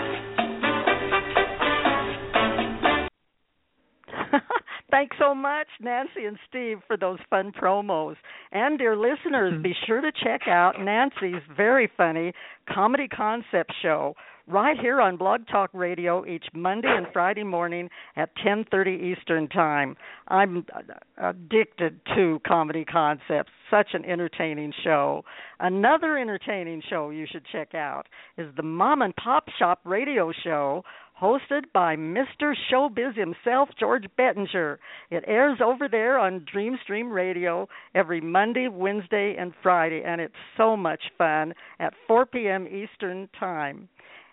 [5.25, 8.15] So much, Nancy and Steve, for those fun promos.
[8.51, 12.33] And dear listeners, be sure to check out Nancy's very funny
[12.71, 14.15] comedy concept show
[14.47, 19.95] right here on Blog Talk Radio each Monday and Friday morning at 10:30 Eastern Time.
[20.27, 20.81] I'm uh,
[21.17, 23.51] addicted to comedy concepts.
[23.71, 25.25] Such an entertaining show.
[25.59, 28.07] Another entertaining show you should check out
[28.37, 30.83] is the Mom and Pop Shop radio show
[31.19, 32.53] hosted by Mr.
[32.71, 34.79] Showbiz himself, George Bettinger.
[35.09, 40.75] It airs over there on Dreamstream Radio every Monday, Wednesday, and Friday, and it's so
[40.75, 42.67] much fun at 4 p.m.
[42.67, 43.87] Eastern Time.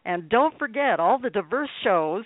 [0.04, 2.24] And don't forget all the diverse shows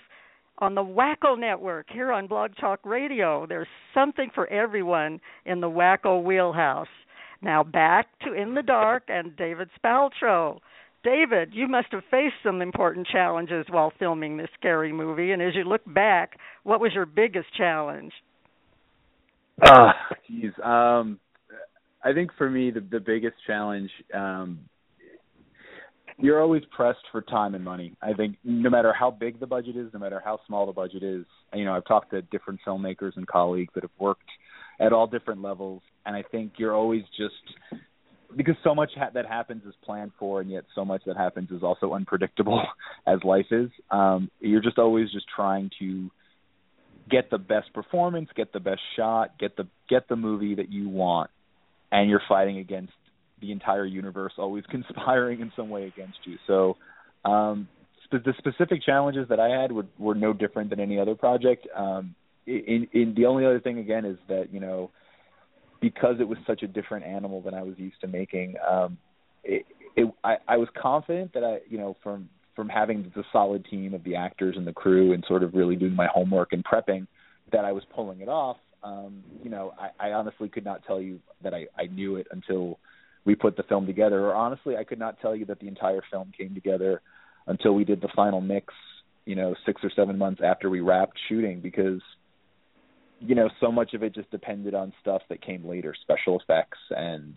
[0.59, 3.45] on the Wacko Network here on Blog Talk Radio.
[3.45, 6.87] There's something for everyone in the Wacko wheelhouse.
[7.41, 10.59] Now back to In the Dark and David Spaltro.
[11.03, 15.31] David, you must have faced some important challenges while filming this scary movie.
[15.31, 18.11] And as you look back, what was your biggest challenge?
[19.63, 19.93] Ah,
[20.27, 20.51] geez.
[20.63, 21.19] Um,
[22.03, 24.59] I think for me the the biggest challenge, um,
[26.19, 27.95] you're always pressed for time and money.
[28.01, 31.03] I think no matter how big the budget is, no matter how small the budget
[31.03, 34.29] is, you know, I've talked to different filmmakers and colleagues that have worked
[34.79, 37.81] at all different levels, and I think you're always just
[38.35, 41.51] because so much ha- that happens is planned for, and yet so much that happens
[41.51, 42.61] is also unpredictable,
[43.07, 43.69] as life is.
[43.89, 46.09] Um, you're just always just trying to
[47.09, 50.89] get the best performance, get the best shot, get the get the movie that you
[50.89, 51.29] want,
[51.91, 52.93] and you're fighting against
[53.39, 56.37] the entire universe always conspiring in some way against you.
[56.47, 56.77] So
[57.23, 57.67] um
[58.05, 61.67] sp- the specific challenges that I had were were no different than any other project.
[61.75, 62.15] Um
[62.45, 64.91] in in the only other thing again is that, you know,
[65.81, 68.97] because it was such a different animal than I was used to making, um
[69.43, 69.65] it,
[69.95, 73.93] it I I was confident that I, you know, from from having the solid team
[73.93, 77.05] of the actors and the crew and sort of really doing my homework and prepping
[77.51, 78.57] that I was pulling it off.
[78.83, 82.27] Um, you know, I, I honestly could not tell you that I, I knew it
[82.31, 82.79] until
[83.25, 86.01] we put the film together, or honestly, I could not tell you that the entire
[86.11, 87.01] film came together
[87.45, 88.73] until we did the final mix.
[89.25, 92.01] You know, six or seven months after we wrapped shooting, because
[93.19, 96.79] you know so much of it just depended on stuff that came later, special effects
[96.91, 97.35] and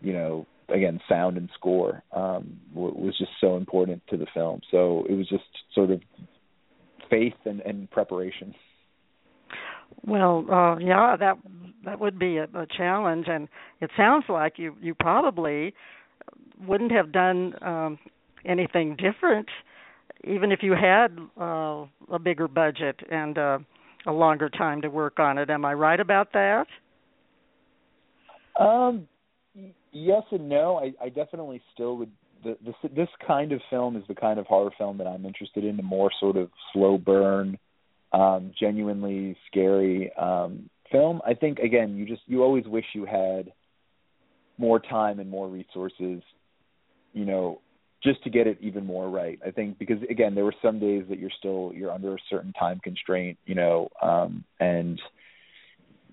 [0.00, 4.60] you know again sound and score um, was just so important to the film.
[4.70, 6.00] So it was just sort of
[7.10, 8.54] faith and, and preparation.
[10.06, 11.38] Well, uh, yeah, that
[11.84, 13.48] that would be a, a challenge, and
[13.80, 15.74] it sounds like you you probably
[16.66, 17.98] wouldn't have done um,
[18.44, 19.48] anything different,
[20.24, 23.58] even if you had uh, a bigger budget and uh,
[24.06, 25.50] a longer time to work on it.
[25.50, 26.66] Am I right about that?
[28.58, 29.08] Um,
[29.92, 30.76] yes and no.
[30.76, 32.10] I, I definitely still would.
[32.42, 35.64] The, this this kind of film is the kind of horror film that I'm interested
[35.64, 35.76] in.
[35.78, 37.58] The more sort of slow burn,
[38.12, 41.22] um, genuinely scary um, film.
[41.26, 43.50] I think again, you just you always wish you had
[44.58, 46.22] more time and more resources,
[47.12, 47.60] you know,
[48.04, 49.38] just to get it even more right.
[49.44, 52.52] I think because again, there were some days that you're still you're under a certain
[52.52, 55.00] time constraint, you know, um, and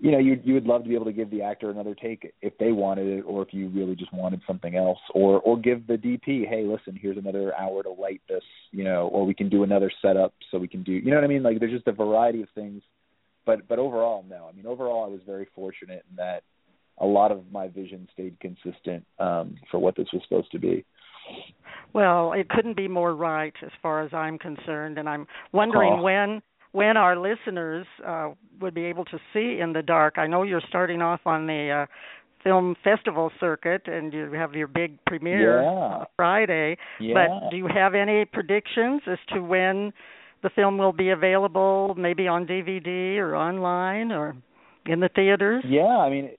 [0.00, 2.34] you know you you would love to be able to give the actor another take
[2.42, 5.86] if they wanted it or if you really just wanted something else or or give
[5.86, 9.48] the DP hey listen here's another hour to light this you know or we can
[9.48, 11.44] do another setup so we can do you know what I mean?
[11.44, 12.82] Like there's just a variety of things.
[13.46, 14.48] But but overall no.
[14.48, 16.42] I mean overall I was very fortunate in that
[16.98, 20.84] a lot of my vision stayed consistent um for what this was supposed to be
[21.92, 26.02] well it couldn't be more right as far as I'm concerned and I'm wondering oh.
[26.02, 26.42] when
[26.72, 30.16] when our listeners uh, would be able to see in the dark.
[30.16, 31.86] I know you're starting off on the uh,
[32.42, 36.04] film festival circuit and you have your big premiere yeah.
[36.16, 36.76] Friday.
[37.00, 37.14] Yeah.
[37.14, 39.92] But do you have any predictions as to when
[40.42, 44.34] the film will be available, maybe on DVD or online or
[44.86, 45.64] in the theaters?
[45.68, 46.30] Yeah, I mean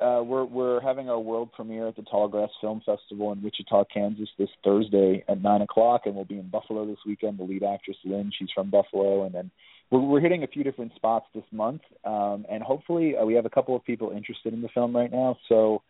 [0.00, 4.28] uh, we're we're having our world premiere at the Tallgrass Film Festival in Wichita, Kansas,
[4.38, 7.38] this Thursday at nine o'clock, and we'll be in Buffalo this weekend.
[7.38, 9.50] The lead actress Lynn, she's from Buffalo, and then
[9.90, 13.46] we're, we're hitting a few different spots this month, um, and hopefully uh, we have
[13.46, 15.38] a couple of people interested in the film right now.
[15.48, 15.82] So,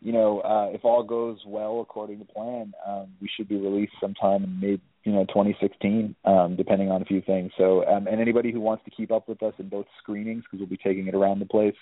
[0.00, 3.94] you know, uh, if all goes well according to plan, um, we should be released
[4.00, 8.20] sometime in mid you know 2016 um depending on a few things so um and
[8.20, 11.06] anybody who wants to keep up with us in both screenings because we'll be taking
[11.06, 11.76] it around the place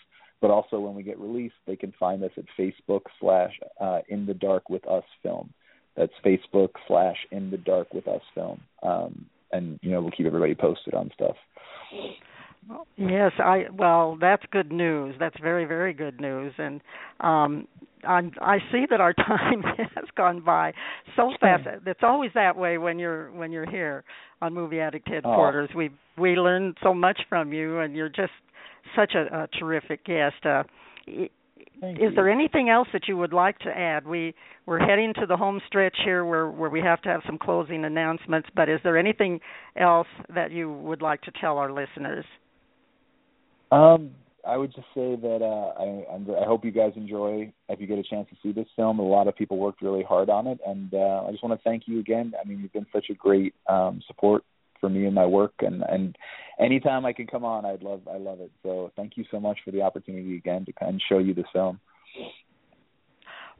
[0.44, 4.26] but also when we get released, they can find us at Facebook slash uh, In
[4.26, 5.48] the Dark with Us Film.
[5.96, 10.26] That's Facebook slash In the Dark with Us Film, um, and you know we'll keep
[10.26, 11.34] everybody posted on stuff.
[12.98, 15.14] Yes, I well, that's good news.
[15.18, 16.82] That's very very good news, and
[17.20, 17.66] um,
[18.06, 19.62] I'm, I see that our time
[19.94, 20.74] has gone by
[21.16, 21.66] so fast.
[21.86, 24.04] It's always that way when you're when you're here
[24.42, 25.70] on Movie Addict headquarters.
[25.72, 25.78] Oh.
[25.78, 28.32] We we learn so much from you, and you're just
[28.96, 30.44] such a, a terrific guest.
[30.44, 30.64] Uh,
[31.82, 32.12] is you.
[32.14, 34.06] there anything else that you would like to add?
[34.06, 34.34] We
[34.66, 37.84] we're heading to the home stretch here, where where we have to have some closing
[37.84, 38.48] announcements.
[38.54, 39.40] But is there anything
[39.76, 42.24] else that you would like to tell our listeners?
[43.70, 44.12] Um,
[44.46, 47.98] I would just say that uh, I I hope you guys enjoy if you get
[47.98, 48.98] a chance to see this film.
[48.98, 51.64] A lot of people worked really hard on it, and uh, I just want to
[51.64, 52.32] thank you again.
[52.40, 54.44] I mean, you've been such a great um, support
[54.84, 56.14] for me and my work and and
[56.60, 58.50] anytime I can come on I'd love I love it.
[58.62, 61.46] So thank you so much for the opportunity again to kind of show you this
[61.54, 61.80] film.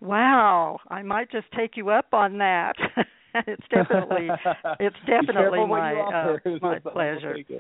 [0.01, 2.75] Wow, I might just take you up on that.
[3.47, 4.29] it's definitely
[4.81, 7.39] it's definitely my uh, my pleasure.
[7.49, 7.57] Yeah.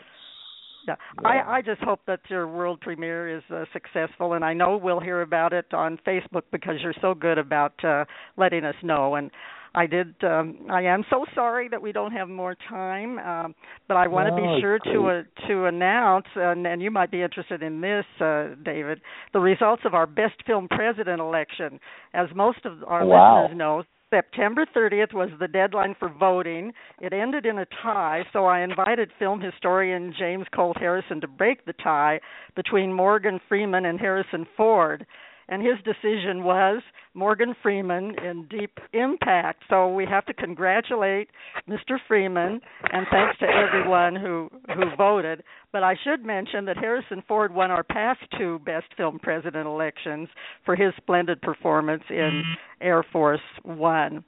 [0.87, 0.95] yeah.
[1.25, 5.01] I I just hope that your world premiere is uh, successful, and I know we'll
[5.01, 8.05] hear about it on Facebook because you're so good about uh,
[8.37, 9.15] letting us know.
[9.15, 9.31] And
[9.75, 10.15] I did.
[10.23, 13.55] Um, I am so sorry that we don't have more time, um,
[13.89, 17.11] but I want to No, be sure to uh, to announce, and, and you might
[17.11, 19.01] be interested in this, uh, David,
[19.33, 21.81] the results of our best film president election.
[22.13, 23.43] As most of our Wow.
[23.43, 26.73] listeners know, September 30th was the deadline for voting.
[27.01, 31.65] It ended in a tie, so I invited film historian James Colt Harrison to break
[31.65, 32.21] the tie
[32.55, 35.05] between Morgan Freeman and Harrison Ford.
[35.49, 36.81] And his decision was
[37.15, 39.63] Morgan Freeman in Deep Impact.
[39.71, 41.29] So we have to congratulate
[41.69, 41.99] Mr.
[42.07, 42.61] Freeman
[42.93, 45.43] and thanks to everyone who who voted.
[45.73, 50.29] But I should mention that Harrison Ford won our past two Best Film President elections
[50.65, 52.87] for his splendid performance in mm-hmm.
[52.87, 54.25] Air Force One.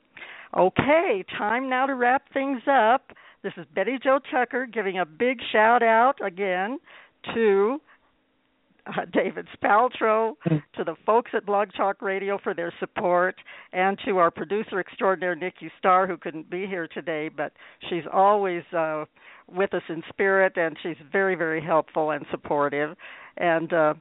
[0.56, 3.12] Okay, time now to wrap things up.
[3.42, 6.78] This is Betty Jo Tucker giving a big shout out again
[7.34, 7.80] to
[8.86, 13.36] uh, David Spaltro, to the folks at Blog Talk Radio for their support,
[13.72, 17.52] and to our producer extraordinaire Nikki Starr, who couldn't be here today, but
[17.88, 19.04] she's always uh,
[19.48, 22.96] with us in spirit, and she's very, very helpful and supportive.
[23.36, 23.94] And uh,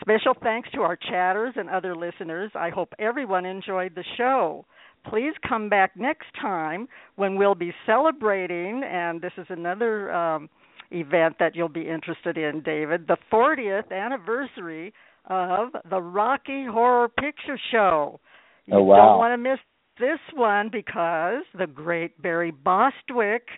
[0.00, 2.50] special thanks to our chatters and other listeners.
[2.54, 4.64] I hope everyone enjoyed the show
[5.08, 10.48] please come back next time when we'll be celebrating, and this is another um,
[10.90, 14.92] event that you'll be interested in, David, the 40th anniversary
[15.26, 18.20] of the Rocky Horror Picture Show.
[18.20, 18.20] Oh,
[18.66, 18.96] you oh, wow.
[18.96, 19.58] don't want to miss
[19.98, 23.48] this one because the great Barry Bostwick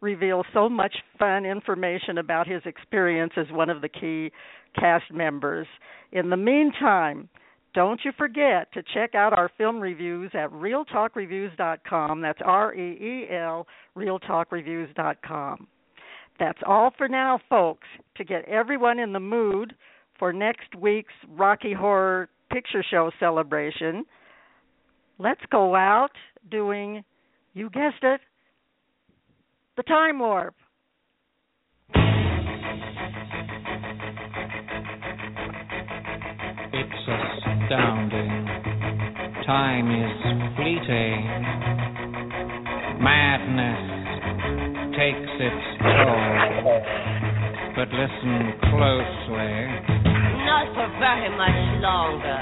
[0.00, 4.32] reveals so much fun information about his experience as one of the key
[4.78, 5.66] cast members.
[6.12, 7.28] In the meantime,
[7.74, 12.20] don't you forget to check out our film reviews at reeltalkreviews.com.
[12.20, 13.66] That's R E E L,
[13.96, 15.68] reeltalkreviews.com.
[16.40, 17.86] That's all for now, folks.
[18.16, 19.74] To get everyone in the mood
[20.18, 24.06] for next week's Rocky Horror Picture Show celebration,
[25.18, 26.12] let's go out
[26.50, 27.04] doing,
[27.52, 28.22] you guessed it,
[29.76, 30.54] the Time Warp.
[36.72, 38.46] It's astounding.
[39.46, 41.20] Time is fleeting.
[43.02, 43.99] Madness
[45.00, 46.76] takes its toll.
[47.74, 49.56] But listen closely.
[50.44, 52.40] Not for very much longer.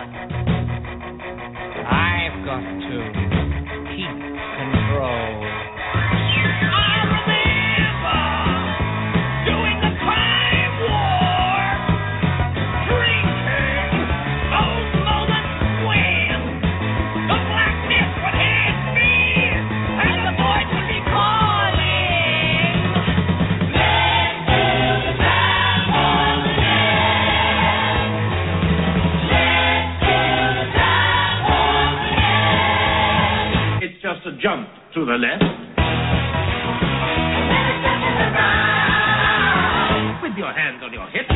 [1.87, 2.99] I've got to
[3.95, 4.19] keep
[4.59, 5.78] control.
[34.41, 35.43] Jump to the left.
[40.23, 41.29] With your hands on your hips.